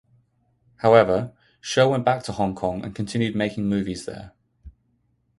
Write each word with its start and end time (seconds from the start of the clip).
However, 0.77 1.31
Shou 1.59 1.89
went 1.89 2.05
back 2.05 2.23
to 2.23 2.31
Hong 2.31 2.55
Kong 2.55 2.83
and 2.83 2.95
continued 2.95 3.35
making 3.35 3.65
movies 3.65 4.05
there. 4.07 4.31